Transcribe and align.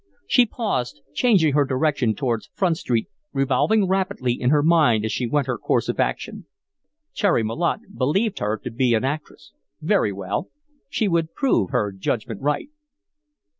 She 0.25 0.47
paused, 0.47 0.99
changing 1.13 1.53
her 1.53 1.63
direction 1.63 2.15
towards 2.15 2.49
Front 2.55 2.77
Street, 2.79 3.05
revolving 3.33 3.87
rapidly 3.87 4.33
in 4.33 4.49
her 4.49 4.63
mind 4.63 5.05
as 5.05 5.11
she 5.11 5.27
went 5.27 5.45
her 5.45 5.59
course 5.59 5.89
of 5.89 5.99
action. 5.99 6.47
Cherry 7.13 7.43
Malotte 7.43 7.95
believed 7.95 8.39
her 8.39 8.57
to 8.63 8.71
be 8.71 8.95
an 8.95 9.03
actress. 9.03 9.53
Very 9.79 10.11
well 10.11 10.49
she 10.89 11.07
would 11.07 11.35
prove 11.35 11.69
her 11.69 11.91
judgment 11.91 12.41
right. 12.41 12.71